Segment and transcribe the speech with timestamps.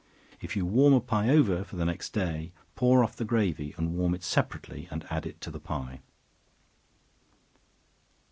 [0.41, 3.95] If you warm a pie over for the next day, pour off the gravy and
[3.95, 5.99] warm it separately, and add it to the pie.